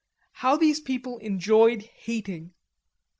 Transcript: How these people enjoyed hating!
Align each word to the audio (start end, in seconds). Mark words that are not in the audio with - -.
How 0.31 0.57
these 0.57 0.79
people 0.79 1.19
enjoyed 1.19 1.83
hating! 1.83 2.55